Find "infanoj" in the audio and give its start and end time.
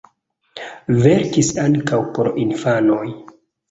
2.49-3.09